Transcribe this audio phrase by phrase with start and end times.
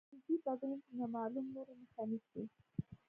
[0.09, 2.43] تدریجي بدلون د نامعلوم لوري مخه نیسي.